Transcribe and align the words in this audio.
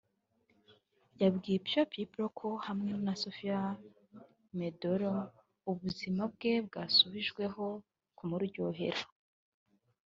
yabwiye 1.21 1.57
Pure 1.65 1.83
People 1.93 2.27
ko 2.39 2.47
hamwe 2.67 2.91
na 3.05 3.13
Sofia 3.23 3.59
de 3.75 3.75
Medeiros 4.59 5.25
ubuzima 5.71 6.21
bwe 6.33 6.53
bwarushijeho 6.67 7.65
kumuryohera 8.17 9.03